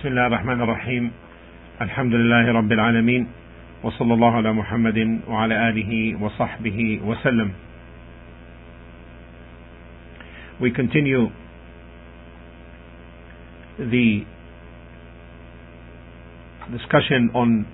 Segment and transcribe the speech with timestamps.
[0.00, 1.12] بسم الله الرحمن الرحيم
[1.80, 3.28] الحمد لله رب العالمين
[3.82, 7.52] وصلى الله على محمد وعلى آله وصحبه وسلم
[10.58, 11.28] We continue
[13.78, 14.24] the
[16.72, 17.66] discussion on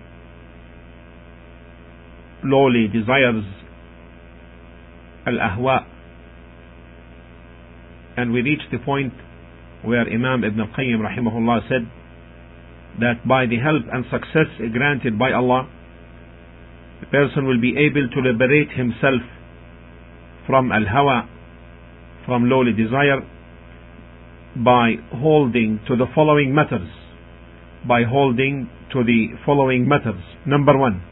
[2.43, 3.46] lowly desires
[5.29, 5.86] al-ahwa
[8.16, 9.12] and we reached the point
[9.84, 11.86] where Imam Ibn al-Qayyim rahimahullah said
[13.00, 15.68] that by the help and success granted by Allah
[17.00, 19.20] the person will be able to liberate himself
[20.46, 21.28] from al-hawa
[22.24, 23.20] from lowly desire
[24.56, 26.88] by holding to the following matters
[27.86, 30.22] by holding to the following matters.
[30.47, 31.02] Number one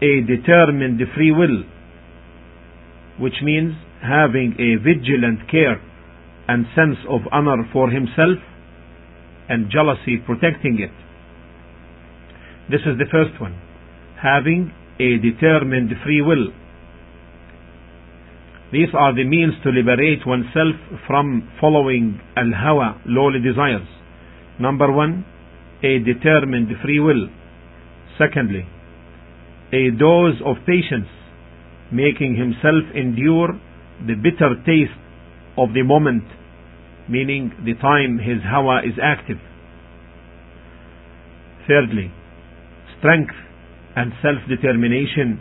[0.00, 1.64] a determined free will
[3.18, 5.82] which means having a vigilant care
[6.46, 8.38] and sense of honor for himself
[9.48, 10.92] and jealousy protecting it.
[12.70, 13.58] This is the first one.
[14.20, 16.52] Having a determined free will.
[18.70, 23.88] These are the means to liberate oneself from following al-hawa, lowly desires.
[24.60, 25.24] Number one,
[25.82, 27.28] a determined free will.
[28.18, 28.66] Secondly,
[29.72, 31.08] a dose of patience,
[31.90, 33.58] making himself endure
[34.06, 34.98] the bitter taste
[35.56, 36.24] of the moment
[37.08, 39.38] meaning the time his hawa is active.
[41.66, 42.12] Thirdly,
[42.98, 43.34] strength
[43.96, 45.40] and self-determination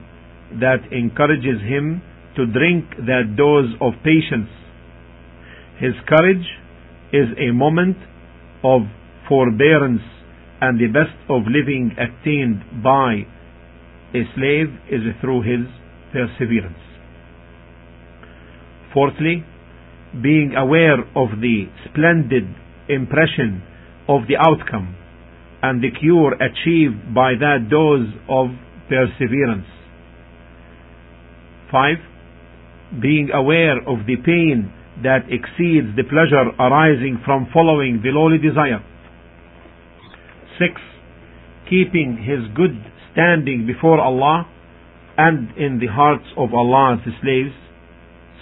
[0.60, 2.02] that encourages him
[2.36, 4.50] to drink that dose of patience.
[5.80, 6.46] His courage
[7.14, 7.98] is a moment
[8.64, 8.82] of
[9.28, 10.02] forbearance
[10.62, 13.26] and the best of living attained by
[14.14, 15.68] a slave is through his
[16.12, 16.82] perseverance.
[18.94, 19.44] Fourthly,
[20.14, 22.48] being aware of the splendid
[22.90, 23.62] impression
[24.08, 24.96] of the outcome
[25.62, 28.48] and the cure achieved by that dose of
[28.88, 29.68] perseverance.
[31.72, 33.02] 5.
[33.02, 34.72] Being aware of the pain
[35.04, 38.80] that exceeds the pleasure arising from following the lowly desire.
[40.58, 40.82] 6.
[41.70, 42.80] Keeping his good
[43.12, 44.48] standing before Allah
[45.18, 47.54] and in the hearts of Allah's slaves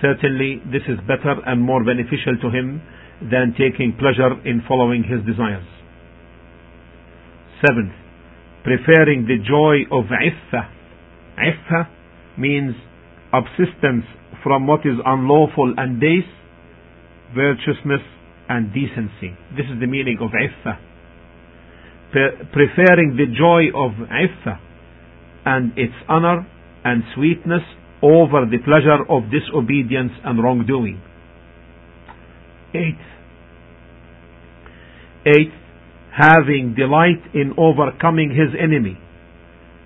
[0.01, 2.81] certainly this is better and more beneficial to him
[3.22, 5.66] than taking pleasure in following his desires.
[7.66, 7.94] Seventh,
[8.63, 10.69] preferring the joy of iffa.
[11.39, 11.88] Iffa
[12.38, 12.75] means
[13.31, 14.06] subsistence
[14.44, 16.29] from what is unlawful and base,
[17.33, 18.01] virtuousness
[18.50, 19.35] and decency.
[19.56, 20.77] This is the meaning of iffa.
[22.51, 24.59] preferring the joy of iffa
[25.45, 26.45] and its honor
[26.83, 27.63] and sweetness
[28.06, 31.02] over the pleasure of disobedience and wrongdoing.
[32.76, 33.08] Eighth,
[35.26, 35.58] eighth,
[36.14, 38.98] having delight in overcoming his enemy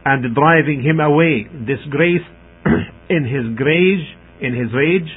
[0.04, 2.28] and driving him away, disgrace
[3.10, 4.06] in his rage,
[4.42, 5.10] in his rage,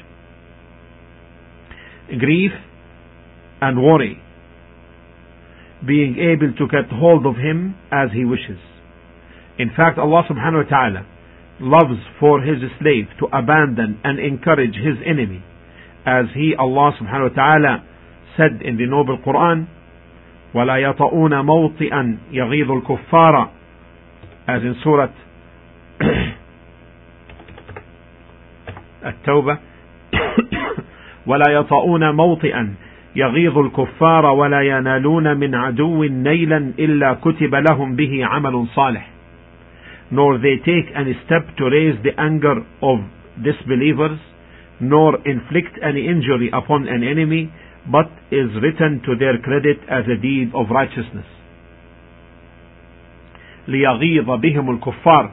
[2.20, 2.52] grief
[3.60, 4.22] and worry,
[5.84, 8.58] being able to get hold of him as he wishes.
[9.58, 11.11] In fact, Allah subhanahu wa ta'ala
[11.62, 15.42] loves for his slave to abandon and encourage his enemy
[16.04, 17.84] as he Allah subhanahu wa ta'ala
[18.36, 19.66] said in the noble Quran
[20.54, 23.48] ولا يطؤون موطئا يغيظ الكفار
[24.48, 25.08] as in Surah
[29.06, 29.58] التوبة
[31.26, 32.74] ولا يطؤون موطئا
[33.16, 39.11] يغيظ الكفار ولا ينالون من عدو نيلا إلا كتب لهم به عمل صالح
[40.11, 42.99] nor they take any step to raise the anger of
[43.43, 44.19] disbelievers,
[44.79, 47.51] nor inflict any injury upon an enemy,
[47.91, 51.25] but is written to their credit as a deed of righteousness.
[53.67, 55.31] ليغيظ بهم الكفار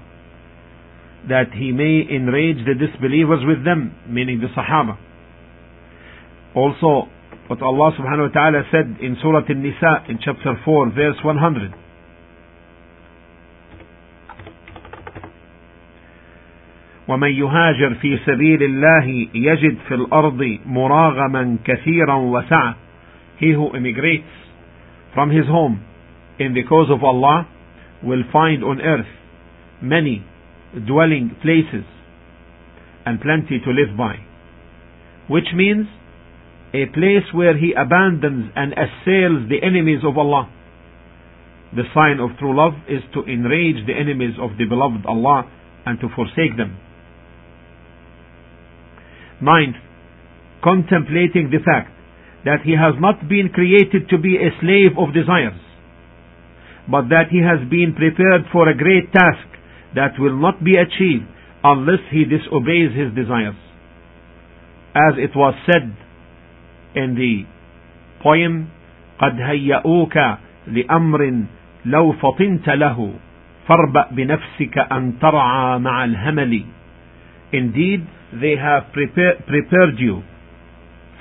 [1.29, 4.99] that he may enrage the disbelievers with them, meaning the Sahaba.
[6.55, 7.09] Also,
[7.47, 11.78] what Allah subhanahu wa ta'ala said in Surah An-Nisa in chapter 4 verse 100.
[17.10, 22.76] ومن يهاجر في سبيل الله يجد في الأرض مراغما كثيرا وسعة
[23.40, 24.34] He who immigrates
[25.14, 25.82] from his home
[26.40, 27.48] in the cause of Allah
[28.04, 29.12] will find on earth
[29.82, 30.24] many
[30.86, 31.86] dwelling places
[33.06, 34.18] and plenty to live by.
[35.28, 35.88] Which means
[36.74, 40.52] a place where he abandons and assails the enemies of Allah.
[41.74, 45.50] The sign of true love is to enrage the enemies of the beloved Allah
[45.86, 46.78] and to forsake them.
[49.41, 49.77] Ninth,
[50.63, 51.91] contemplating the fact
[52.45, 55.61] that he has not been created to be a slave of desires,
[56.91, 59.49] but that he has been prepared for a great task
[59.95, 61.25] that will not be achieved
[61.63, 63.57] unless he disobeys his desires.
[64.95, 65.97] As it was said
[66.95, 67.45] in the
[68.23, 68.71] poem,
[69.19, 70.17] قد هيئوك
[70.67, 71.45] لأمر
[71.87, 73.15] لو فطنت له
[73.69, 76.63] فاربأ بنفسك أن ترعى مع الهمل
[77.53, 80.24] Indeed, they have prepared you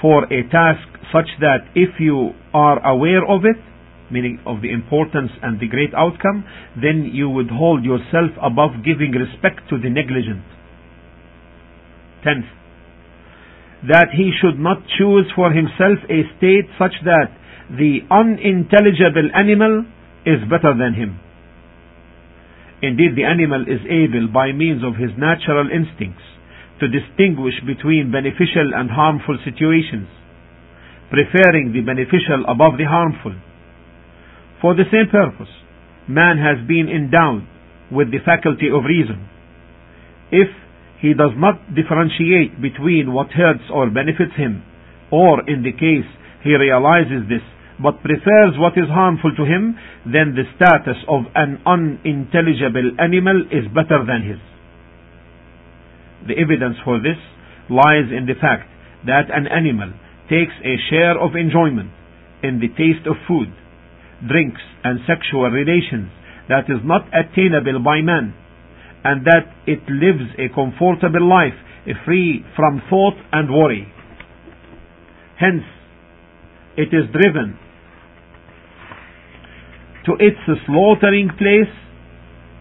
[0.00, 3.56] for a task such that if you are aware of it,
[4.10, 6.44] meaning of the importance and the great outcome,
[6.81, 10.44] then you would hold yourself above giving respect to the negligent.
[12.25, 12.46] Tenth,
[13.88, 17.31] that he should not choose for himself a state such that
[17.70, 19.84] the unintelligible animal
[20.25, 21.20] is better than him.
[22.82, 26.22] Indeed, the animal is able, by means of his natural instincts,
[26.81, 30.09] to distinguish between beneficial and harmful situations,
[31.11, 33.35] preferring the beneficial above the harmful.
[34.61, 35.51] For the same purpose,
[36.09, 37.47] man has been endowed
[37.91, 39.29] with the faculty of reason.
[40.31, 40.49] If
[41.01, 44.63] he does not differentiate between what hurts or benefits him,
[45.11, 46.09] or in the case
[46.43, 47.45] he realizes this
[47.81, 53.71] but prefers what is harmful to him, then the status of an unintelligible animal is
[53.71, 54.43] better than his.
[56.29, 57.17] The evidence for this
[57.71, 58.69] lies in the fact
[59.07, 59.93] that an animal
[60.29, 61.91] takes a share of enjoyment
[62.43, 63.49] in the taste of food,
[64.29, 66.13] drinks, and sexual relations
[66.49, 68.35] that is not attainable by man,
[69.05, 71.57] and that it lives a comfortable life
[72.05, 73.89] free from thought and worry.
[75.41, 75.65] Hence,
[76.77, 77.57] it is driven
[80.05, 80.37] to its
[80.67, 81.73] slaughtering place,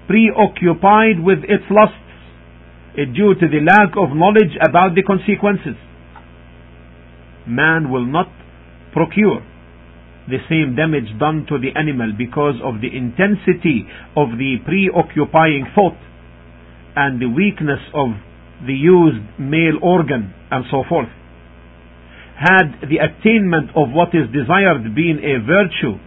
[0.08, 2.07] preoccupied with its lusts,
[2.98, 5.78] Eh, due to the lack of knowledge about the consequences.
[7.46, 8.28] Man will not
[8.92, 9.46] procure
[10.28, 13.86] the same damage done to the animal because of the intensity
[14.18, 15.96] of the preoccupying thought
[16.98, 18.10] and the weakness of
[18.66, 21.08] the used male organ and so forth.
[22.36, 26.02] Had the attainment of what is desired been a virtue,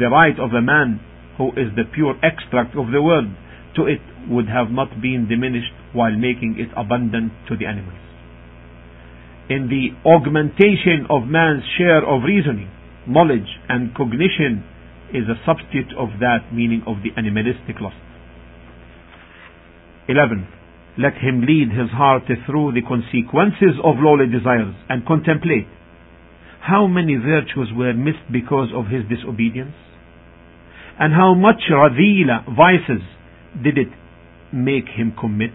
[0.00, 1.00] the right of a man
[1.36, 3.28] who is the pure extract of the world
[3.76, 7.98] to it would have not been diminished while making it abundant to the animals.
[9.48, 12.70] In the augmentation of man's share of reasoning,
[13.06, 14.64] knowledge and cognition
[15.14, 17.96] is a substitute of that meaning of the animalistic lust.
[20.08, 20.48] 11.
[20.98, 25.68] Let him lead his heart through the consequences of lowly desires and contemplate
[26.60, 29.74] how many virtues were missed because of his disobedience
[30.98, 33.04] and how much radila vices
[33.62, 33.88] did it
[34.52, 35.52] make him commit?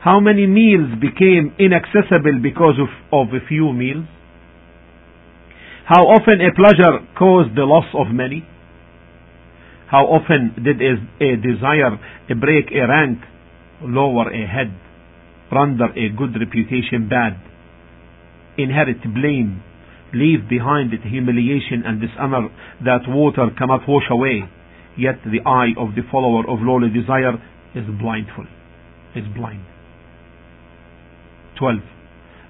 [0.00, 4.06] How many meals became inaccessible because of, of a few meals?
[5.86, 8.46] How often a pleasure caused the loss of many?
[9.90, 11.94] How often did a, a desire
[12.40, 13.18] break a rank,
[13.82, 14.74] lower a head,
[15.50, 17.38] render a good reputation bad,
[18.58, 19.62] inherit blame,
[20.12, 22.48] leave behind it humiliation and dishonor
[22.84, 24.42] that water cannot wash away,
[24.97, 27.35] yet the eye of the follower of lowly desire
[27.75, 28.45] is blindful,
[29.15, 29.65] is blind.
[31.57, 31.79] 12.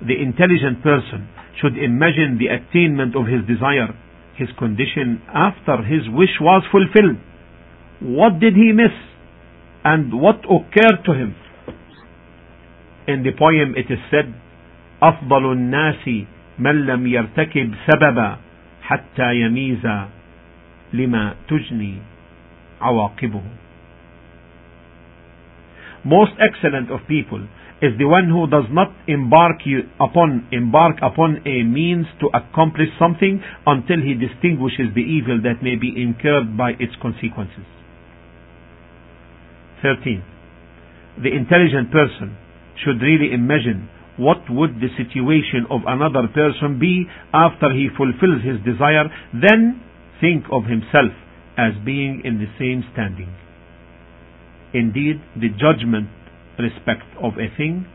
[0.08, 1.30] The intelligent person
[1.62, 3.94] should imagine the attainment of his desire,
[4.36, 7.22] his condition after his wish was fulfilled.
[8.02, 8.96] What did he miss?
[9.84, 11.36] And what occurred to him?
[13.08, 14.34] In the poem it is said,
[15.02, 16.08] أفضل الناس
[16.60, 18.38] من لم يرتكب سببا
[18.82, 19.86] حتى يميز
[20.94, 21.96] لما تجني
[22.82, 23.42] عواقبه
[26.04, 27.48] most excellent of people
[27.82, 29.62] is the one who does not embark
[30.00, 35.76] upon embark upon a means to accomplish something until he distinguishes the evil that may
[35.76, 37.66] be incurred by its consequences
[39.82, 40.24] 13
[41.24, 42.38] the intelligent person
[42.84, 48.58] should really imagine what would the situation of another person be after he fulfills his
[48.62, 49.82] desire then
[50.22, 51.14] think of himself
[51.57, 53.33] as being in the same standing.
[54.75, 56.09] Indeed, the judgment
[56.59, 57.87] respect of a thing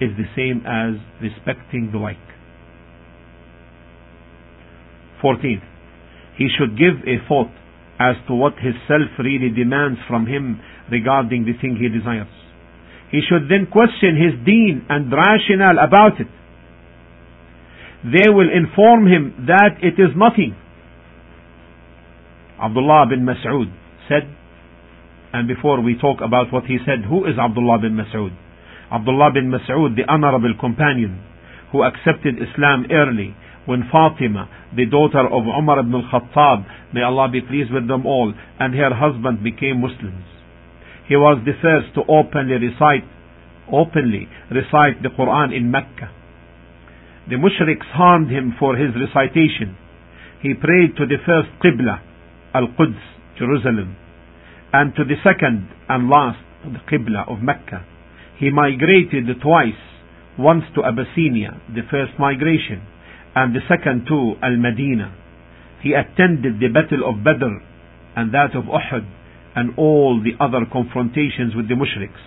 [0.00, 2.16] is the same as respecting the like.
[5.20, 5.62] 14.
[6.36, 7.48] he should give a thought
[7.98, 12.28] as to what his self really demands from him regarding the thing he desires.
[13.10, 16.28] He should then question his deen and rationale about it.
[18.04, 20.56] They will inform him that it is nothing
[22.64, 23.68] Abdullah bin Mas'ud
[24.08, 24.24] said,
[25.34, 28.32] and before we talk about what he said, who is Abdullah bin Mas'ud?
[28.90, 31.20] Abdullah bin Mas'ud, the honorable companion,
[31.72, 37.42] who accepted Islam early when Fatima, the daughter of Umar ibn al-Khattab, may Allah be
[37.42, 40.24] pleased with them all, and her husband became Muslims.
[41.08, 43.04] He was the first to openly recite,
[43.70, 46.08] openly recite the Quran in Mecca.
[47.28, 49.76] The mushriks harmed him for his recitation.
[50.40, 52.00] He prayed to the first Qibla,
[52.54, 53.00] Al-Quds,
[53.38, 53.96] Jerusalem,
[54.72, 57.84] and to the second and last, the Qibla of Mecca.
[58.38, 59.78] He migrated twice,
[60.38, 62.82] once to Abyssinia, the first migration,
[63.34, 65.14] and the second to Al-Madinah.
[65.82, 67.60] He attended the Battle of Badr
[68.16, 69.06] and that of Uhud
[69.54, 72.22] and all the other confrontations with the mushriks.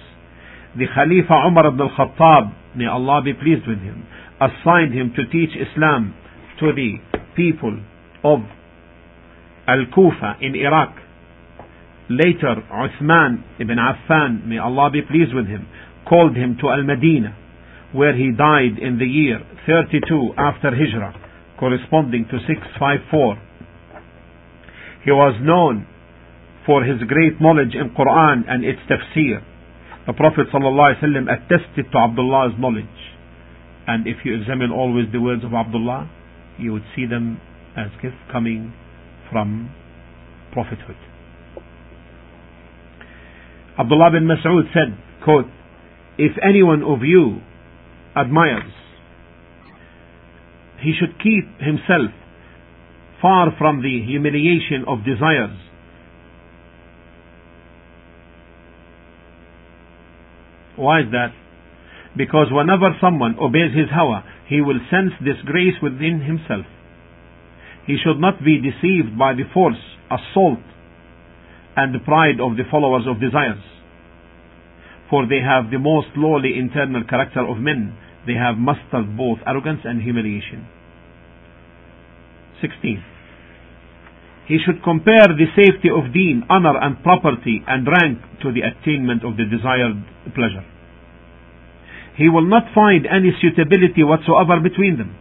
[0.77, 4.05] The Khalifa Umar ibn al-Khattab, may Allah be pleased with him,
[4.39, 6.13] assigned him to teach Islam
[6.59, 6.97] to the
[7.35, 7.79] people
[8.23, 8.39] of
[9.67, 10.95] Al-Kufa in Iraq.
[12.09, 15.67] Later, Uthman ibn Affan, may Allah be pleased with him,
[16.07, 17.35] called him to Al-Madinah,
[17.91, 21.13] where he died in the year 32 after Hijrah,
[21.59, 23.41] corresponding to 654.
[25.03, 25.85] He was known
[26.65, 29.43] for his great knowledge in Quran and its tafsir.
[30.05, 32.85] The Prophet ﷺ attested to Abdullah's knowledge.
[33.87, 36.09] And if you examine always the words of Abdullah,
[36.57, 37.39] you would see them
[37.75, 38.73] as if coming
[39.31, 39.71] from
[40.51, 40.95] prophethood.
[43.77, 45.45] Abdullah bin Mas'ud said, quote,
[46.17, 47.41] If anyone of you
[48.15, 48.71] admires,
[50.81, 52.11] he should keep himself
[53.21, 55.57] far from the humiliation of desires.
[60.75, 61.33] Why is that?
[62.15, 66.65] Because whenever someone obeys his hawa, he will sense disgrace within himself.
[67.87, 69.79] He should not be deceived by the force,
[70.11, 70.59] assault,
[71.75, 73.63] and the pride of the followers of desires.
[75.09, 77.95] For they have the most lowly internal character of men.
[78.27, 80.67] They have mastered both arrogance and humiliation.
[82.59, 83.03] 16.
[84.47, 89.23] He should compare the safety of deen, honor and property and rank to the attainment
[89.23, 90.03] of the desired
[90.35, 90.65] pleasure.
[92.17, 95.15] He will not find any suitability whatsoever between them.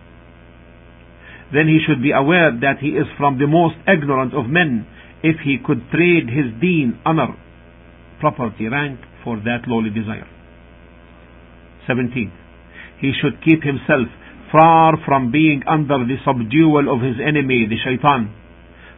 [1.53, 4.87] Then he should be aware that he is from the most ignorant of men
[5.23, 7.37] if he could trade his deen, honor,
[8.21, 10.29] property, rank for that lowly desire.
[11.87, 12.33] 17.
[13.01, 14.09] He should keep himself
[14.51, 18.35] far from being under the subdual of his enemy, the shaitan,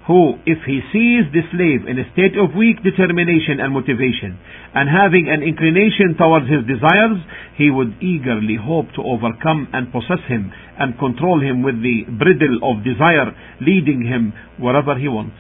[0.09, 4.41] who, if he sees the slave in a state of weak determination and motivation,
[4.73, 7.21] and having an inclination towards his desires,
[7.61, 10.49] he would eagerly hope to overcome and possess him
[10.81, 15.37] and control him with the bridle of desire, leading him wherever he wants.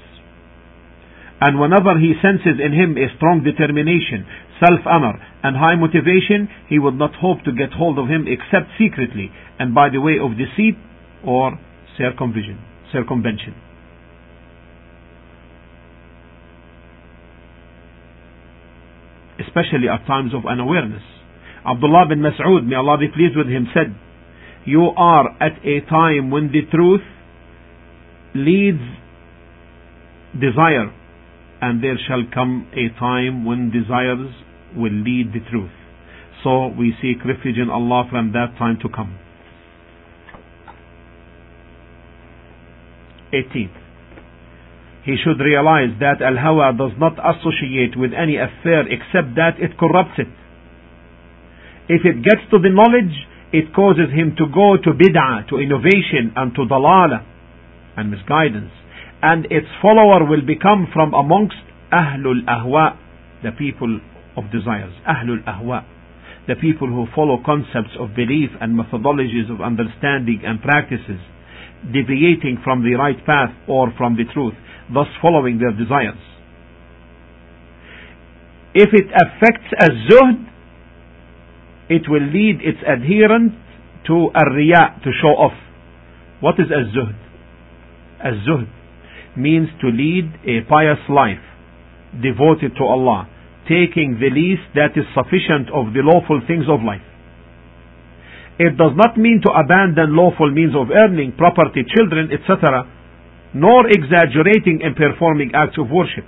[1.41, 4.29] And whenever he senses in him a strong determination,
[4.61, 5.17] self-honor,
[5.49, 9.73] and high motivation, he would not hope to get hold of him except secretly and
[9.73, 10.77] by the way of deceit
[11.25, 11.57] or
[11.97, 13.65] circumvention.
[19.38, 21.02] Especially at times of unawareness.
[21.64, 23.95] Abdullah bin Mas'ud, may Allah be pleased with him, said,
[24.64, 27.02] You are at a time when the truth
[28.35, 28.83] leads
[30.38, 30.92] desire
[31.61, 34.33] and there shall come a time when desires
[34.76, 35.71] will lead the truth.
[36.45, 39.18] So we seek refuge in Allah from that time to come.
[43.33, 43.71] 18.
[45.05, 50.19] He should realize that al-hawa does not associate with any affair except that it corrupts
[50.19, 50.28] it.
[51.88, 53.14] If it gets to the knowledge,
[53.52, 57.25] it causes him to go to bid'ah, to innovation, and to dalala,
[57.97, 58.73] and misguidance
[59.23, 61.59] and its follower will become from amongst
[61.93, 62.97] Ahlul Ahwa,
[63.43, 64.00] the people
[64.37, 64.95] of desires.
[65.07, 65.85] Ahlul Ahwa,
[66.47, 71.19] the people who follow concepts of belief and methodologies of understanding and practices,
[71.85, 74.54] deviating from the right path or from the truth,
[74.92, 76.18] thus following their desires.
[78.75, 80.44] If it affects a zuhd,
[81.88, 83.54] it will lead its adherent
[84.06, 85.56] to a riya, to show off.
[86.40, 87.16] What is a zuhd?
[88.20, 88.68] A zuhd
[89.37, 91.42] means to lead a pious life,
[92.20, 93.28] devoted to Allah,
[93.64, 97.08] taking the least that is sufficient of the lawful things of life.
[98.59, 102.85] It does not mean to abandon lawful means of earning, property, children, etc.,
[103.55, 106.27] nor exaggerating in performing acts of worship.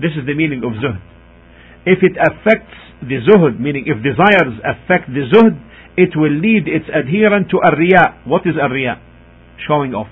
[0.00, 1.00] This is the meaning of zuhd.
[1.86, 5.54] If it affects the zuhd, meaning if desires affect the zuhd,
[5.96, 8.22] it will lead its adherent to a riya.
[8.24, 8.98] What is a riya?
[9.68, 10.10] Showing off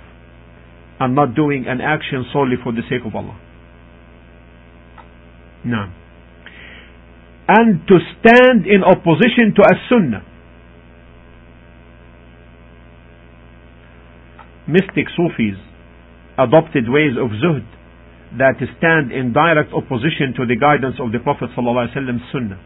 [1.01, 3.41] and not doing an action solely for the sake of Allah.
[5.65, 5.93] Now,
[7.49, 10.25] and to stand in opposition to a sunnah,
[14.69, 15.59] Mystic Sufis
[16.39, 17.67] adopted ways of zuhd
[18.39, 22.61] that stand in direct opposition to the guidance of the Prophet ﷺ's sunnah.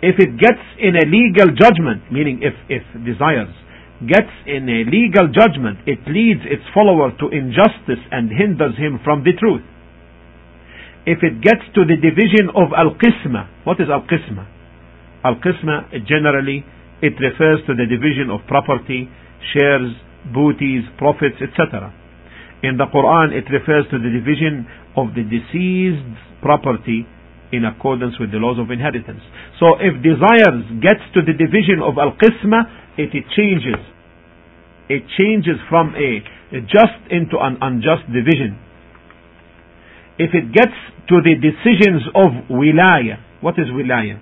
[0.00, 3.52] If it gets in a legal judgment, meaning if, if desires,
[4.00, 9.24] gets in a legal judgment, it leads its follower to injustice and hinders him from
[9.24, 9.60] the truth.
[11.10, 14.46] If it gets to the division of al-qisma, what is al-qisma?
[15.26, 16.62] Al-qisma, generally,
[17.02, 19.10] it refers to the division of property,
[19.50, 19.90] shares,
[20.30, 21.90] booties, profits, etc.
[22.62, 26.14] In the Quran, it refers to the division of the deceased's
[26.46, 27.02] property
[27.50, 29.26] in accordance with the laws of inheritance.
[29.58, 33.82] So if desires gets to the division of al-qisma, it, it changes.
[34.86, 36.22] It changes from a,
[36.54, 38.69] a just into an unjust division.
[40.20, 40.76] If it gets
[41.08, 44.20] to the decisions of wilaya, what is wilaya?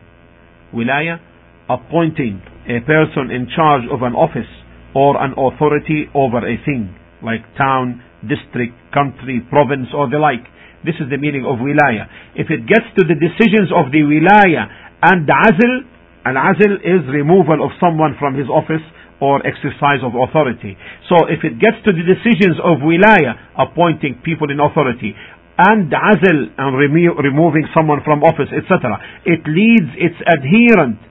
[0.71, 1.19] Wilaya,
[1.67, 2.39] appointing
[2.71, 4.47] a person in charge of an office
[4.95, 10.47] or an authority over a thing, like town, district, country, province, or the like.
[10.87, 12.07] This is the meaning of wilaya.
[12.39, 14.71] If it gets to the decisions of the wilaya
[15.03, 15.83] and azl,
[16.31, 18.87] an azl is removal of someone from his office
[19.21, 20.79] or exercise of authority.
[21.11, 25.15] So if it gets to the decisions of wilaya, appointing people in authority,
[25.59, 28.95] and azl and remo- removing someone from office, etc.,
[29.27, 31.03] it leads its adherent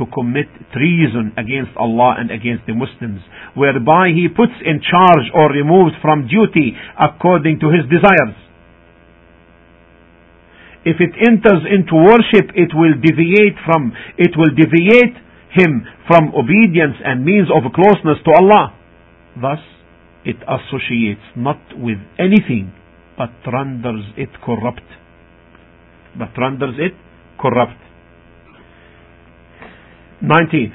[0.00, 3.20] to commit treason against Allah and against the Muslims,
[3.54, 8.34] whereby he puts in charge or removes from duty according to his desires.
[10.84, 15.16] If it enters into worship, it will deviate from, it will deviate
[15.54, 18.74] him from obedience and means of closeness to Allah.
[19.40, 19.60] Thus,
[20.24, 22.72] it associates not with anything,
[23.16, 24.82] but renders it corrupt.
[26.18, 26.94] But renders it
[27.40, 27.80] corrupt.
[30.22, 30.72] 19.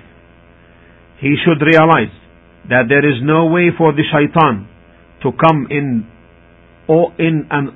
[1.19, 2.13] He should realize
[2.69, 4.67] that there is no way for the shaitan
[5.23, 6.07] to come in
[6.87, 7.69] or in and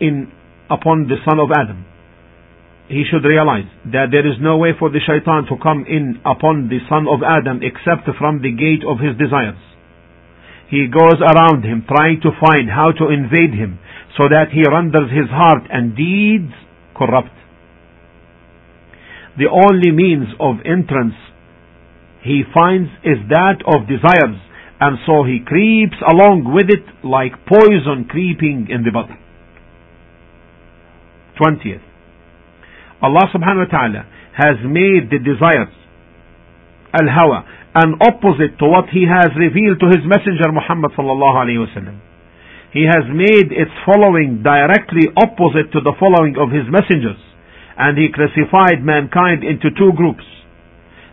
[0.00, 0.32] in
[0.70, 1.84] upon the son of Adam.
[2.88, 6.72] He should realize that there is no way for the shaitan to come in upon
[6.72, 9.60] the son of Adam except from the gate of his desires.
[10.72, 13.80] He goes around him trying to find how to invade him
[14.18, 16.52] so that he renders his heart and deeds
[16.98, 17.38] corrupt
[19.38, 21.14] the only means of entrance
[22.26, 24.42] he finds is that of desires,
[24.80, 29.14] and so he creeps along with it like poison creeping in the body.
[31.38, 31.86] 20th.
[33.00, 34.02] Allah subhanahu wa ta'ala
[34.34, 35.70] has made the desires,
[36.90, 37.46] al-hawa,
[37.78, 42.02] an opposite to what he has revealed to his messenger Muhammad sallallahu alayhi wasallam.
[42.73, 47.21] He has made its following directly opposite to the following of his messengers
[47.77, 50.25] and he classified mankind into two groups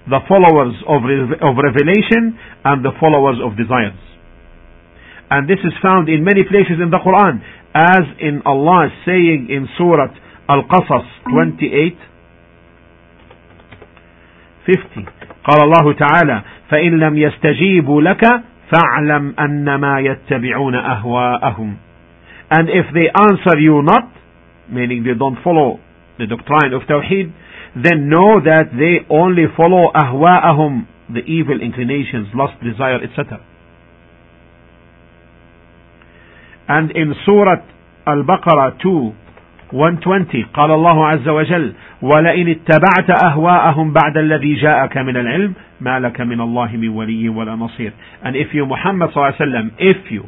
[0.08, 1.04] the followers of,
[1.44, 4.00] of revelation and the followers of desires.
[5.30, 7.38] And this is found in many places in the Quran,
[7.76, 10.10] as in Allah saying in Surah
[10.48, 11.96] Al-Qasas 28
[14.66, 15.06] 50
[15.44, 18.24] قال الله تعالى فإن لم يستجيبوا لك
[18.71, 21.77] فاعلم أنما يتبعون أهواءهم
[22.51, 24.11] and if they answer you not
[24.69, 25.79] meaning they don't follow
[26.17, 27.33] the doctrine of Tawheed,
[27.75, 33.43] then know that they only follow ahwa'ahum, the evil inclinations, lust, desire, etc.
[36.67, 37.61] And in Surah
[38.07, 39.13] Al-Baqarah 2,
[39.71, 46.21] 120 قال الله عز وجل ولئن اتبعت أهواءهم بعد الذي جاءك من العلم ما لك
[46.21, 47.91] من الله من ولي ولا نصير
[48.23, 50.23] and if you Muhammad صلى الله عليه وسلم if you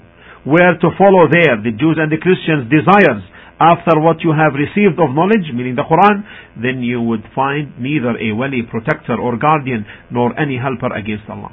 [0.46, 3.24] were to follow there the Jews and the Christians desires
[3.60, 6.22] after what you have received of knowledge, meaning the Quran,
[6.62, 11.50] then you would find neither a wali, protector or guardian, nor any helper against Allah.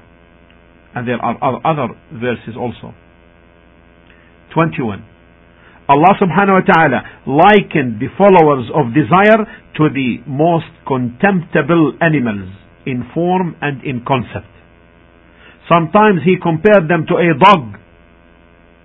[0.95, 2.95] And there are other verses also.
[4.53, 5.03] 21.
[5.90, 9.42] Allah subhanahu wa ta'ala likened the followers of desire
[9.78, 12.50] to the most contemptible animals
[12.86, 14.46] in form and in concept.
[15.68, 17.74] Sometimes He compared them to a dog,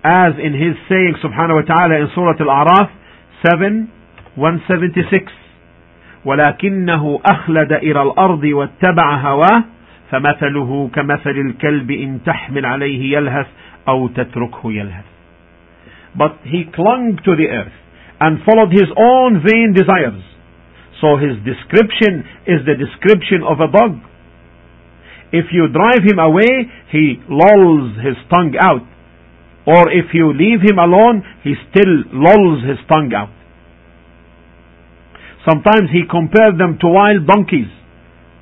[0.03, 2.89] as in His saying subhanahu wa ta'ala in Surah Al-A'raf,
[3.45, 3.89] 7
[4.37, 5.33] 176
[6.25, 9.65] ولكنه أخلد إلى الأرض واتبع هواه
[10.11, 13.47] فمثله كمثل الكلب إن تحمل عليه يلهث
[13.89, 15.05] أو تتركه يلهث
[16.17, 17.75] But he clung to the earth
[18.21, 20.23] and followed his own vain desires.
[21.01, 23.99] So his description is the description of a dog.
[25.35, 28.87] If you drive him away, he lolls his tongue out
[29.67, 33.33] or if you leave him alone, he still lolls his tongue out.
[35.49, 37.69] Sometimes he compared them to wild donkeys.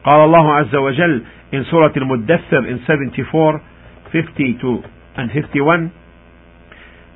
[0.03, 3.61] قال الله عز وجل in Surah Al-Muddathir in 74
[4.11, 4.83] 52
[5.16, 5.92] and 51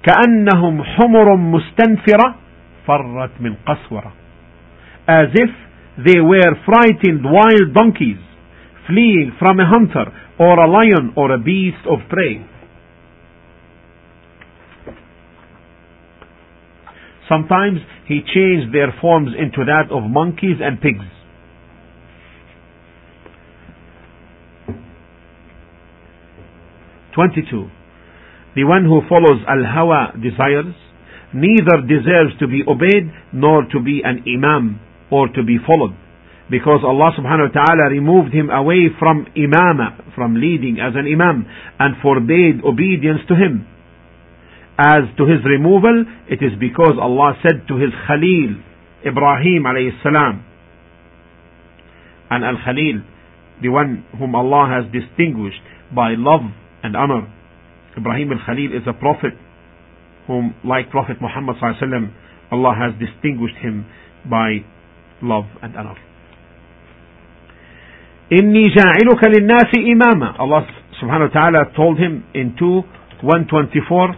[0.03, 2.35] كأنهم حمر مستنفرة
[2.87, 4.13] فرت من قسورة
[5.09, 5.51] as if
[5.99, 8.19] they were frightened wild donkeys
[8.87, 10.07] fleeing from a hunter
[10.39, 12.45] or a lion or a beast of prey.
[17.29, 21.05] Sometimes he changed their forms into that of monkeys and pigs.
[27.15, 27.71] Twenty-two.
[28.56, 30.76] The one who follows al-hawa desires
[31.34, 35.96] neither deserves to be obeyed nor to be an imam or to be followed
[36.52, 41.48] because Allah subhanahu wa ta'ala removed him away from imama, from leading as an imam,
[41.80, 43.66] and forbade obedience to him.
[44.78, 48.60] As to his removal, it is because Allah said to his Khalil,
[49.08, 50.44] Ibrahim alayhi salam,
[52.30, 53.00] and Al Khalil,
[53.64, 55.64] the one whom Allah has distinguished
[55.96, 56.44] by love
[56.84, 57.32] and honor.
[57.98, 59.34] Ibrahim al Khalil is a prophet
[60.28, 62.12] whom, like Prophet Muhammad sallallahu
[62.52, 63.86] Allah has distinguished him
[64.30, 64.64] by
[65.22, 65.96] love and honor.
[68.32, 70.66] إني جاعلك للناس إماما Allah
[71.02, 72.84] subhanahu wa ta'ala told him in 2
[73.24, 74.16] 124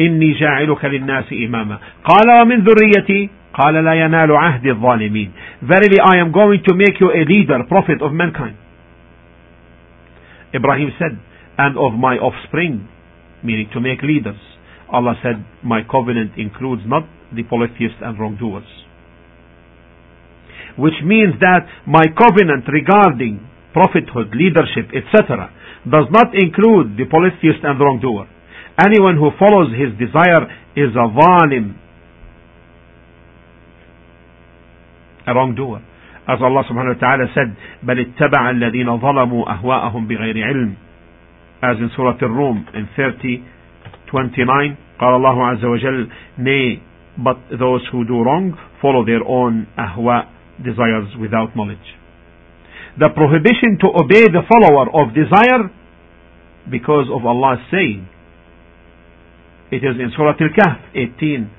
[0.00, 5.30] إني جاعلك للناس إماما قال ومن ذريتي قال لا ينال عهد الظالمين
[5.62, 8.56] Verily I am going to make you a leader, prophet of mankind.
[10.54, 11.18] Ibrahim said,
[11.58, 12.88] and of my offspring,
[13.43, 14.39] meaning to make leaders.
[14.91, 17.03] Allah said, my covenant includes not
[17.35, 18.67] the polytheists and wrongdoers.
[20.77, 23.41] Which means that my covenant regarding
[23.73, 25.51] prophethood, leadership, etc.,
[25.85, 28.27] does not include the polytheist and wrongdoer.
[28.79, 31.75] Anyone who follows his desire is a zalim,
[35.27, 35.81] a wrongdoer.
[36.27, 40.75] As Allah subhanahu wa ta'ala said, بل اتبع الذين ظلموا أهواءهم بغير علم.
[41.62, 43.44] As in Surah Al-Rum in 30,
[44.10, 46.82] 29, قال الله عز وجل, Nay,
[47.18, 50.26] but those who do wrong follow their own ahwa
[50.62, 52.02] desires without knowledge
[52.98, 55.70] the prohibition to obey the follower of desire
[56.70, 58.08] because of Allah's saying.
[59.72, 61.50] It is in Surah Al-Kahf 18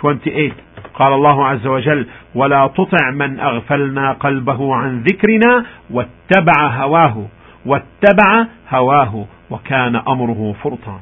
[0.00, 0.52] 28
[0.96, 7.26] قال الله عز وجل ولا تطع من أغفلنا قلبه عن ذكرنا واتبع هواه
[7.65, 10.99] واتبع هواه وكان أمره فرطا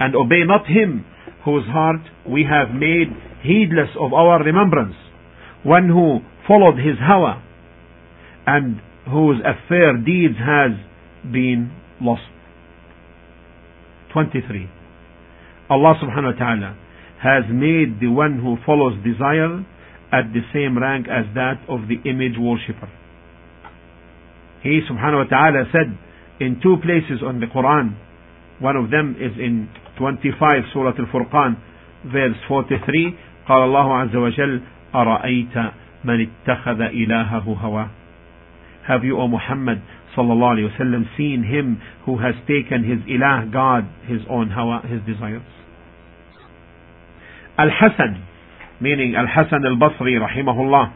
[0.00, 1.04] and obey not him
[1.44, 3.08] whose heart we have made
[3.42, 4.96] heedless of our remembrance
[5.62, 7.42] one who followed his hawa
[8.46, 10.72] and whose affair deeds has
[11.30, 12.22] been lost.
[14.12, 14.68] 23.
[15.70, 16.76] Allah subhanahu wa ta'ala
[17.22, 19.64] has made the one who follows desire
[20.12, 22.90] at the same rank as that of the image worshipper.
[24.62, 25.98] He subhanahu wa ta'ala said
[26.40, 27.96] in two places on the Quran,
[28.60, 31.56] one of them is in 25 Surah Al-Furqan,
[32.06, 33.14] verse 43,
[33.48, 34.60] قال الله عز وجل
[34.94, 35.56] أرأيت
[36.04, 37.88] من اتخذ إلهه هواه
[38.86, 39.80] have you, O Muhammad
[40.16, 45.00] sallallahu alayhi wasallam, seen him who has taken his ilah God, his own hawa, his
[45.06, 45.42] desires?
[47.58, 48.26] Al-Hasan,
[48.80, 50.94] meaning Al-Hasan al-Basri rahimahullah.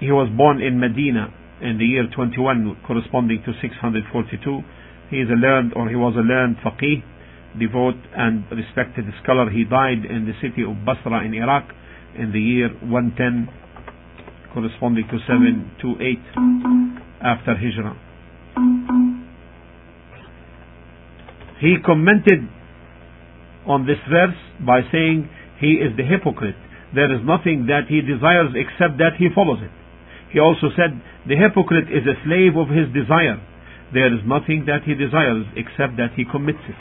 [0.00, 1.28] He was born in Medina
[1.60, 4.40] in the year 21 corresponding to 642.
[5.10, 7.04] He is a learned or he was a learned faqih,
[7.60, 9.50] devout and respected scholar.
[9.50, 11.68] He died in the city of Basra in Iraq
[12.16, 13.48] in the year 110
[14.54, 16.18] corresponding to 728
[17.20, 17.96] after Hijrah.
[21.60, 22.48] He commented
[23.66, 25.28] on this verse by saying
[25.60, 26.56] he is the hypocrite.
[26.94, 29.70] There is nothing that he desires except that he follows it.
[30.32, 33.42] He also said the hypocrite is a slave of his desire.
[33.92, 36.78] There is nothing that he desires except that he commits it.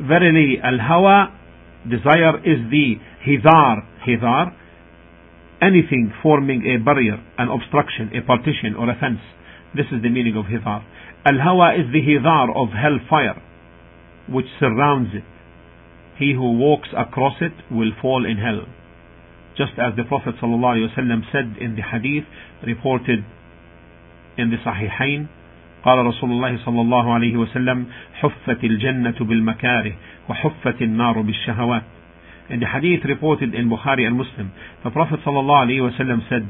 [0.00, 1.30] Verily, al-hawa,
[1.88, 4.52] desire is the hidar, hidar,
[5.60, 9.20] anything forming a barrier, an obstruction, a partition or a fence.
[9.76, 10.82] This is the meaning of hidar.
[11.24, 13.40] Al-hawa is the hidar of hellfire,
[14.28, 15.24] which surrounds it.
[16.17, 18.65] He who walks across it will fall in hell.
[19.57, 22.25] Just as the Prophet ﷺ said in the hadith
[22.65, 23.23] reported
[24.37, 25.27] in the Sahihain,
[25.85, 29.93] قال رسول الله صلى الله عليه وسلم حفت الجنة بالمكاره
[30.29, 31.83] وحفت النار بالشهوات
[32.49, 34.51] In the hadith reported in Bukhari and Muslim,
[34.83, 36.47] the Prophet صلى الله عليه وسلم said,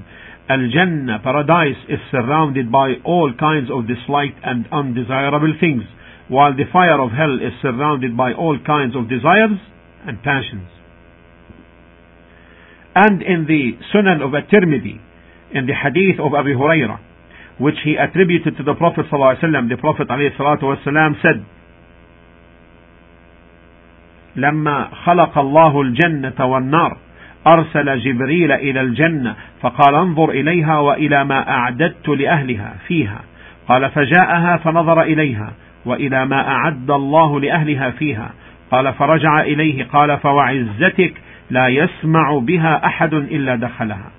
[0.49, 5.83] Al-Jannah, paradise, is surrounded by all kinds of disliked and undesirable things,
[6.32, 9.60] While the fire of hell is surrounded by all kinds of desires
[10.08, 10.68] and passions.
[12.94, 15.00] and in the Sunan of At-Tirmidhi,
[15.52, 16.98] in the hadith of Abu Hurairah,
[17.58, 21.44] which he attributed to the Prophet ﷺ, the Prophet ﷺ said,
[24.36, 26.96] لما خلق الله الجنة والنار
[27.46, 33.20] أرسل جبريل إلى الجنة فقال انظر إليها وإلى ما أعددت لأهلها فيها
[33.68, 35.52] قال فجاءها فنظر إليها
[35.84, 38.30] وإلى ما أعد الله لأهلها فيها.
[38.70, 41.14] قال فرجع إليه قال فوعزتك
[41.50, 44.10] لا يسمع بها أحد إلا دخلها.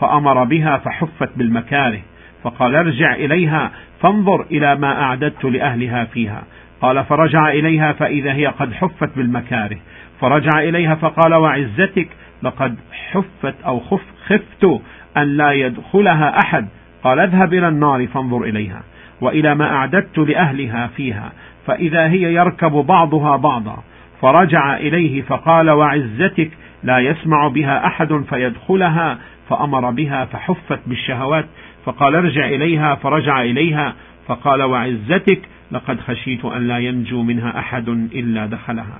[0.00, 2.00] فأمر بها فحفت بالمكاره
[2.42, 3.70] فقال ارجع إليها
[4.00, 6.42] فانظر إلى ما أعددت لأهلها فيها.
[6.80, 9.78] قال فرجع إليها فإذا هي قد حفت بالمكاره.
[10.20, 12.08] فرجع إليها فقال وعزتك
[12.42, 12.76] لقد
[13.12, 14.80] حفت أو خف خفت
[15.16, 16.68] أن لا يدخلها أحد.
[17.04, 18.82] قال اذهب إلى النار فانظر إليها.
[19.20, 21.32] وإلى ما أعددت لأهلها فيها
[21.66, 23.82] فإذا هي يركب بعضها بعضا.
[24.22, 26.50] فرجع إليه فقال وعزتك
[26.82, 29.18] لا يسمع بها أحد فيدخلها.
[29.48, 31.46] فأمر بها فحفت بالشهوات
[31.84, 32.94] فقال ارجع إليها.
[32.94, 33.94] فرجع إليها
[34.26, 35.40] فقال وعزتك
[35.72, 38.98] لقد خشيت أن لا ينجو منها أحد إلا دخلها.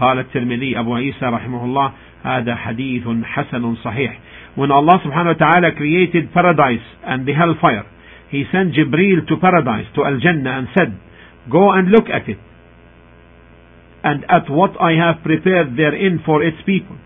[0.00, 1.92] قال الترمذي أبو عيسى رحمه الله
[2.24, 4.18] هذا حديث حسن صحيح.
[4.56, 7.84] When Allah subhanahu wa ta'ala created paradise and the hellfire
[8.34, 10.98] he sent Jibreel to paradise to Al-Jannah and said
[11.50, 12.38] go and look at it
[14.02, 16.96] and at what I have prepared therein for its people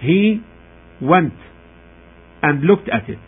[0.00, 0.40] he
[1.00, 1.34] went
[2.42, 3.18] and looked at it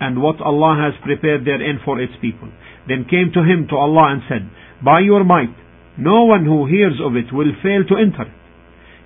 [0.00, 2.48] and what Allah has prepared therein for its people.
[2.88, 4.50] Then came to him to Allah and said,
[4.82, 5.54] By your might,
[5.98, 8.40] no one who hears of it will fail to enter it.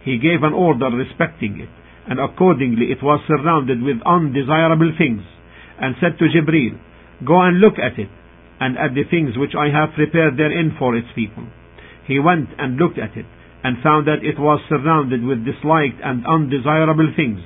[0.05, 1.72] He gave an order respecting it,
[2.07, 5.22] and accordingly it was surrounded with undesirable things,
[5.80, 6.78] and said to Jibreel,
[7.26, 8.08] Go and look at it,
[8.60, 11.46] and at the things which I have prepared therein for its people.
[12.06, 13.26] He went and looked at it,
[13.62, 17.40] and found that it was surrounded with disliked and undesirable things.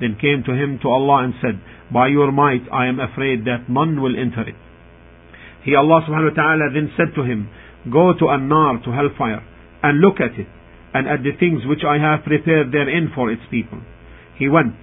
[0.00, 1.60] Then came to him to Allah and said,
[1.92, 4.56] By your might I am afraid that none will enter it.
[5.64, 7.50] He Allah subhanahu wa ta'ala then said to him,
[7.92, 9.44] Go to An-Nar, to hellfire,
[9.82, 10.48] and look at it,
[10.94, 13.80] and at the things which I have prepared therein for its people.
[14.38, 14.74] He went,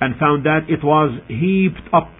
[0.00, 2.10] and found that it was heaped up,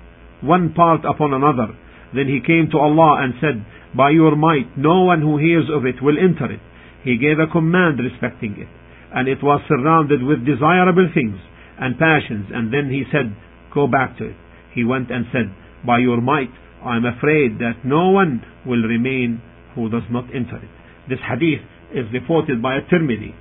[0.42, 1.72] one part upon another.
[2.14, 3.64] Then he came to Allah and said,
[3.96, 6.60] By your might, no one who hears of it will enter it.
[7.04, 8.68] He gave a command respecting it,
[9.14, 11.38] and it was surrounded with desirable things
[11.78, 13.34] and passions, and then he said,
[13.74, 14.36] Go back to it.
[14.74, 15.50] He went and said,
[15.86, 16.52] By your might,
[16.84, 19.40] I am afraid that no one will remain
[19.74, 20.70] who does not enter it.
[21.08, 23.34] This hadith is reported by At-Tirmidhi,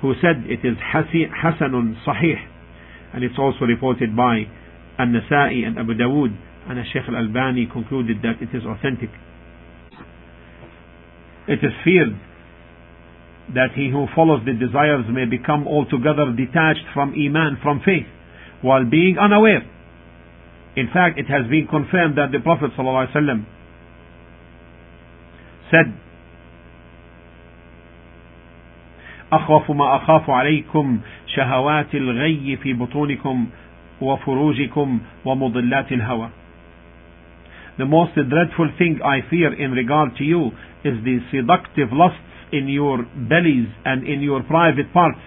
[0.00, 2.36] who said it is Hasanun Sahih,
[3.12, 4.44] and it's also reported by
[4.97, 6.35] An-Nasa'i and Abu Dawood,
[6.67, 9.09] and Sheikh Al-Albani concluded that it is authentic.
[11.47, 12.13] It is feared
[13.55, 18.05] that he who follows the desires may become altogether detached from Iman, from faith,
[18.61, 19.65] while being unaware.
[20.75, 23.45] In fact, it has been confirmed that the Prophet ﷺ
[25.71, 25.93] said,
[29.31, 30.99] أخوف ما أخاف عليكم
[31.35, 33.47] شهوات الغي في بطونكم
[34.00, 36.30] وفروجكم ومضلات الهوى.
[37.76, 40.52] The most dreadful thing I fear in regard to you
[40.84, 42.20] is the seductive lusts
[42.52, 45.18] in your bellies and in your private parts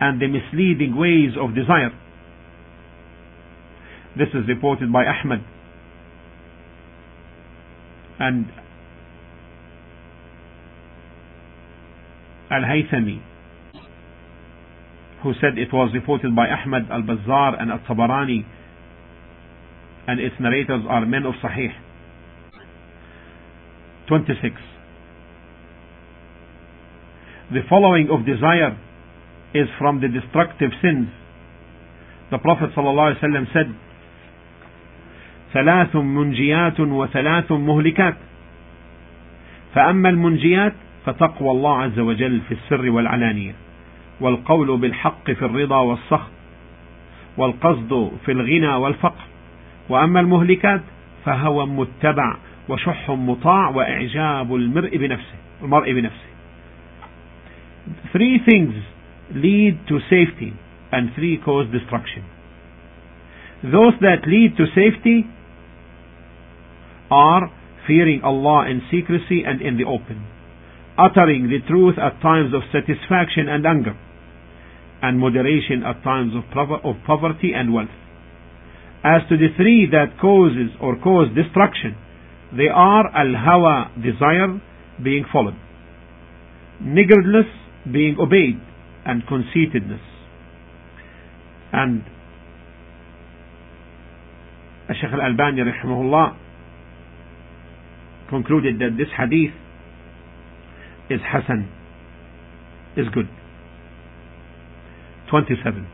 [0.00, 1.92] and the misleading ways of desire.
[4.18, 5.40] This is reported by Ahmad
[8.18, 8.46] and
[12.50, 13.20] Al-Haythami
[15.26, 18.46] who said it was reported by Ahmad al-Bazzar and al-Tabarani
[20.06, 21.74] and its narrators are men of Sahih
[24.06, 24.54] 26
[27.52, 28.74] the following of desire
[29.54, 31.06] is from the destructive sins.
[32.30, 33.70] The Prophet ﷺ said,
[35.54, 38.16] ثلاث منجيات وثلاث مهلكات
[39.74, 40.72] فأما المنجيات
[41.06, 43.54] فتقوى الله عز وجل في السر والعلانية
[44.20, 46.30] والقول بالحق في الرضا والسخط
[47.36, 49.24] والقصد في الغنى والفقر
[49.88, 50.82] وأما المهلكات
[51.24, 52.36] فهوى متبع
[52.68, 56.26] وشح مطاع وإعجاب المرء بنفسه المرء بنفسه
[58.12, 58.74] Three things
[59.32, 60.52] lead to safety
[60.90, 62.24] and three cause destruction.
[63.62, 65.26] Those that lead to safety
[67.10, 67.50] are
[67.86, 70.26] fearing Allah in secrecy and in the open,
[70.98, 73.96] uttering the truth at times of satisfaction and anger,
[75.02, 76.42] and moderation at times of,
[77.06, 77.88] poverty and wealth.
[79.04, 81.96] As to the three that causes or cause destruction,
[82.56, 84.60] they are al-hawa, desire,
[85.02, 85.56] being followed,
[86.82, 87.50] niggardliness,
[87.92, 88.60] being obeyed,
[89.04, 90.00] and conceitedness.
[91.72, 92.02] And
[94.88, 96.38] Shaykh al-Albani rahimahullah
[98.30, 99.54] concluded that this hadith
[101.10, 101.70] is Hasan,
[102.96, 103.28] is good.
[105.30, 105.86] 27.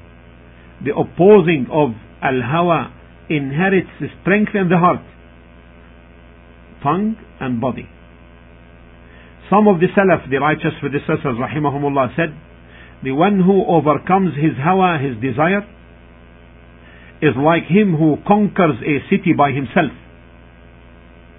[0.85, 1.91] The opposing of
[2.23, 2.93] al-hawa
[3.29, 3.91] inherits
[4.23, 5.03] strength in the heart,
[6.83, 7.89] tongue and body.
[9.51, 12.35] Some of the Salaf, the righteous predecessors, rahimahumullah, said,
[13.03, 15.67] the one who overcomes his hawa, his desire,
[17.21, 19.93] is like him who conquers a city by himself.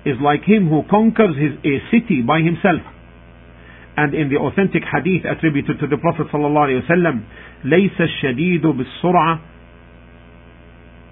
[0.06, 2.84] Is like him who conquers his, a city by himself
[3.97, 7.23] And in the authentic hadith attributed to the Prophet sallallahu alaihi wasallam,
[7.65, 9.41] ليس الشديد بالسرعة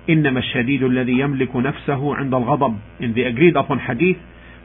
[0.09, 2.79] إنما الشديد الذي يملك نفسه عند الغضب.
[3.01, 4.19] In the agreed upon hadith,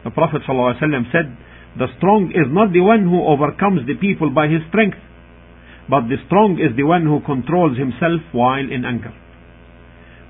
[0.04, 1.38] the Prophet sallallahu alaihi wasallam said,
[1.78, 4.97] the strong is not the one who overcomes the people by his strength,
[5.89, 9.13] but the strong is the one who controls himself while in anger.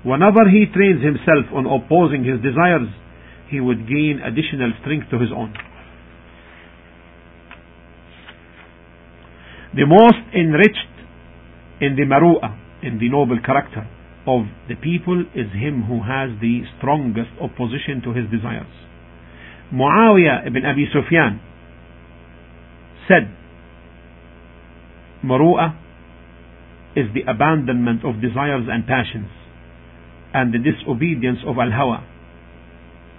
[0.02, 2.88] Whenever he trains himself on opposing his desires,
[3.50, 5.52] he would gain additional strength to his own.
[9.77, 10.89] The most enriched
[11.81, 13.85] in the maru'ah, in the noble character
[14.25, 18.73] of the people is him who has the strongest opposition to his desires.
[19.71, 21.39] Muawiyah ibn Abi Sufyan
[23.07, 23.29] said,
[25.23, 25.77] Maru'ah
[26.95, 29.29] is the abandonment of desires and passions
[30.33, 32.01] and the disobedience of al-hawa.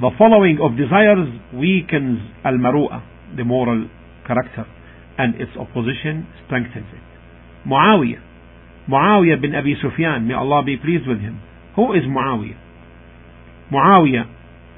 [0.01, 3.89] The following of desires weakens al-maru'ah, the moral
[4.27, 4.67] character,
[5.19, 7.03] and its opposition strengthens it.
[7.69, 8.23] Muawiyah,
[8.89, 11.41] Muawiyah bin Abi Sufyan, may Allah be pleased with him.
[11.77, 12.57] Who is Muawiyah?
[13.73, 14.25] Muawiyah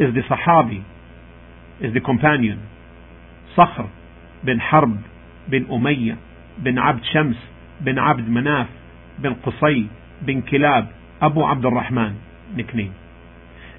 [0.01, 0.83] is the Sahabi,
[1.81, 2.67] is the companion.
[3.57, 3.91] Sakhr
[4.45, 5.05] bin Harb
[5.51, 6.19] bin Umayyah
[6.65, 7.37] bin Abd Shams
[7.85, 8.69] bin Abd Manaf
[9.23, 9.89] bin Qusay
[10.27, 12.21] bin Kilab Abu Abdul Rahman
[12.57, 12.95] nickname.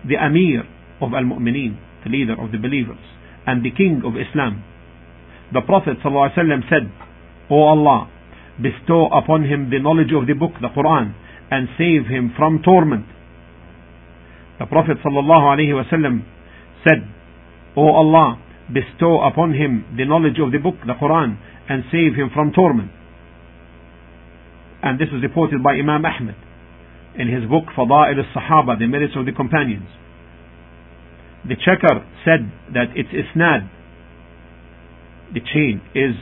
[0.07, 0.63] The Amir
[1.01, 3.01] of Al-Mu'mineen, the leader of the believers,
[3.45, 4.63] and the king of Islam.
[5.53, 6.91] The Prophet ﷺ said,
[7.49, 8.09] O Allah,
[8.61, 11.13] bestow upon him the knowledge of the book, the Quran,
[11.51, 13.05] and save him from torment.
[14.59, 16.23] The Prophet ﷺ
[16.87, 17.03] said,
[17.75, 21.37] O Allah, bestow upon him the knowledge of the book, the Quran,
[21.67, 22.91] and save him from torment.
[24.83, 26.35] And this is reported by Imam Ahmad
[27.17, 29.87] in his book Fada'il al-Sahaba, the merits of the companions.
[31.43, 33.69] The checker said that its isnad,
[35.39, 36.15] chain, is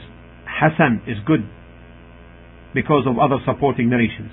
[0.46, 1.42] Hasan, is good
[2.74, 4.30] because of other supporting narrations.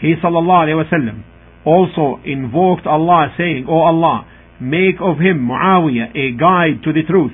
[0.00, 1.24] He wasallam
[1.66, 4.26] also invoked Allah saying, O Allah,
[4.60, 7.32] make of him Muawiyah a guide to the truth,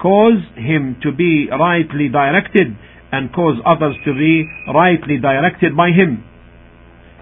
[0.00, 2.76] cause him to be rightly directed
[3.12, 6.24] and cause others to be rightly directed by him.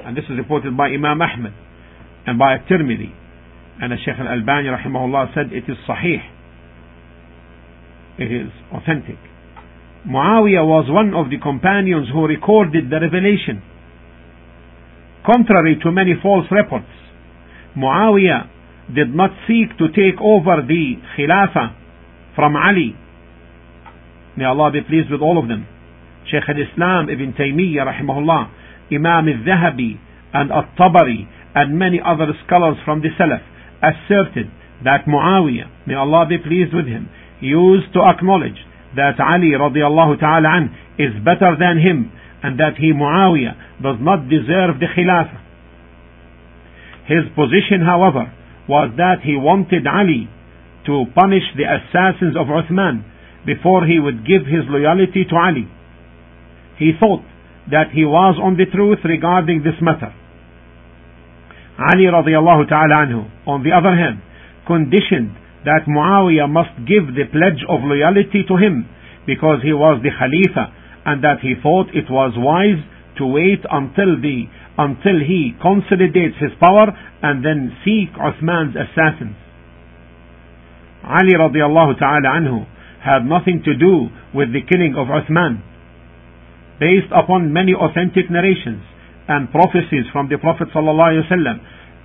[0.05, 1.53] And this is reported by Imam Ahmad
[2.27, 3.13] and by At-Tirmidhi.
[3.83, 6.21] And the Shaykh Al-Albani rahimahullah said it is sahih.
[8.21, 9.17] It is authentic.
[10.05, 13.65] Muawiyah was one of the companions who recorded the revelation.
[15.25, 16.93] Contrary to many false reports,
[17.77, 22.93] Muawiyah did not seek to take over the Khilafah from Ali.
[24.37, 25.67] May Allah be pleased with all of them.
[26.31, 29.97] Shaykh al-Islam Ibn Taymiyyah rahimahullah, Imam al-Zahabi
[30.35, 33.41] and al-Tabari and many other scholars from the Salaf
[33.81, 34.53] asserted
[34.85, 37.09] that Muawiyah, may Allah be pleased with him,
[37.41, 38.59] used to acknowledge
[38.97, 40.65] that Ali radiallahu ta'ala an
[40.99, 45.41] is better than him and that he Muawiyah does not deserve the Khilafah.
[47.07, 48.33] His position however
[48.69, 50.29] was that he wanted Ali
[50.87, 53.05] to punish the assassins of Uthman
[53.47, 55.67] before he would give his loyalty to Ali.
[56.79, 57.25] He thought
[57.71, 60.13] that he was on the truth regarding this matter.
[61.79, 64.21] Ali radiallahu ta'ala anhu, on the other hand,
[64.67, 68.89] conditioned that Muawiyah must give the pledge of loyalty to him
[69.27, 70.73] because he was the Khalifa
[71.05, 72.81] and that he thought it was wise
[73.19, 74.49] to wait until the
[74.81, 76.89] until he consolidates his power
[77.21, 79.37] and then seek Uthman's assassins.
[81.05, 82.65] Ali radiallahu ta'ala anhu
[83.05, 85.61] had nothing to do with the killing of Uthman.
[86.81, 88.81] Based upon many authentic narrations
[89.29, 91.59] and prophecies from the Prophet sallallahu alaihi wasallam,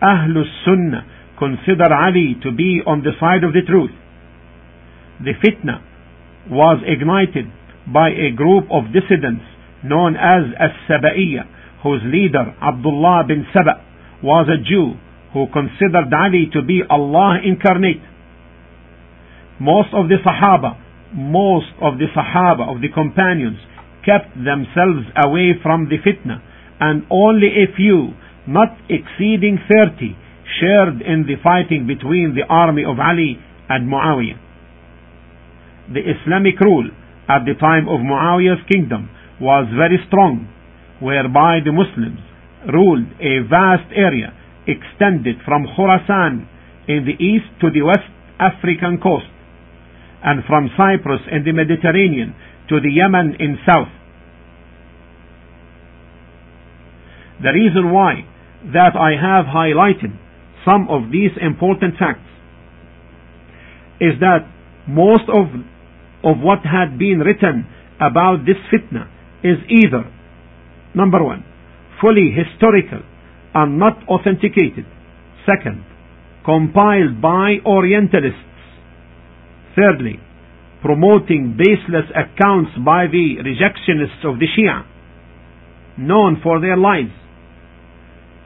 [0.03, 1.03] Ahlus Sunnah
[1.37, 3.91] consider Ali to be on the side of the truth.
[5.23, 5.81] The fitna
[6.49, 7.45] was ignited
[7.91, 9.43] by a group of dissidents
[9.83, 13.83] known as As-Saba'iyya, whose leader Abdullah bin Saba
[14.23, 14.97] was a Jew
[15.33, 18.01] who considered Ali to be Allah incarnate.
[19.59, 20.79] Most of the Sahaba,
[21.13, 23.59] most of the Sahaba, of the companions,
[24.05, 26.41] kept themselves away from the fitna
[26.79, 28.13] and only a few,
[28.47, 30.15] not exceeding 30,
[30.59, 33.39] shared in the fighting between the army of Ali
[33.69, 34.39] and Muawiyah.
[35.93, 36.89] The Islamic rule
[37.29, 39.09] at the time of Muawiyah's kingdom
[39.41, 40.47] was very strong,
[41.01, 42.21] whereby the Muslims
[42.71, 44.33] ruled a vast area
[44.65, 46.47] extended from Khorasan
[46.87, 49.29] in the east to the West African coast,
[50.23, 52.33] and from Cyprus in the Mediterranean
[52.69, 53.93] to the Yemen in south.
[57.43, 58.25] The reason why
[58.73, 60.17] that I have highlighted
[60.65, 62.27] some of these important facts
[64.01, 64.49] is that
[64.87, 65.45] most of,
[66.25, 67.67] of what had been written
[68.01, 69.07] about this fitna
[69.43, 70.11] is either,
[70.93, 71.45] number one,
[72.01, 73.01] fully historical
[73.53, 74.85] and not authenticated.
[75.45, 75.85] Second,
[76.43, 78.41] compiled by Orientalists.
[79.75, 80.19] Thirdly,
[80.81, 84.85] promoting baseless accounts by the rejectionists of the Shia,
[85.97, 87.11] known for their lies.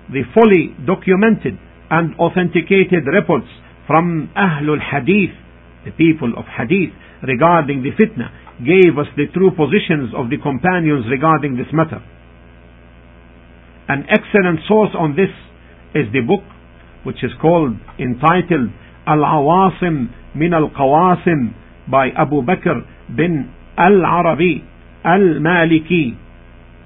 [0.10, 1.60] The fully documented
[1.90, 3.48] and authenticated reports
[3.88, 5.36] from Ahlul Hadith,
[5.86, 8.30] the people of Hadith, regarding the fitna,
[8.60, 12.04] gave us the true positions of the companions regarding this matter.
[13.88, 15.34] An excellent source on this
[15.96, 16.44] is the book
[17.04, 18.70] which is called, entitled
[19.08, 21.54] Al-Awasim min al-Qawasim
[21.90, 22.86] by Abu Bakr
[23.16, 24.64] bin Al-Arabi
[25.04, 26.14] Al-Maliki,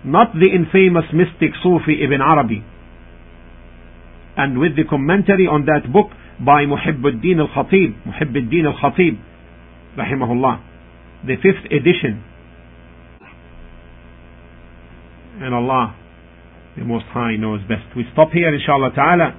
[0.05, 2.63] not the infamous mystic Sufi Ibn Arabi
[4.36, 9.18] And with the commentary on that book by Muhibbuddin al-Khatib, Muhibbuddin al-Khatib,
[9.98, 10.62] rahimahullah,
[11.26, 12.22] the fifth edition.
[15.40, 15.96] And Allah
[16.78, 17.84] the Most High knows best.
[17.96, 19.34] We stop here, inshallah ta'ala,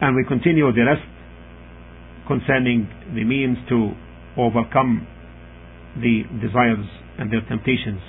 [0.00, 1.02] and we continue the rest
[2.28, 3.90] concerning the means to
[4.38, 5.06] overcome
[5.98, 6.86] the desires
[7.18, 8.00] and their temptations.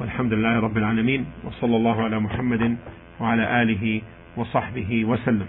[0.00, 2.76] والحمد لله رب العالمين وصلى الله على محمد
[3.19, 4.01] وعلى آله
[4.37, 5.47] وصحبه وسلم.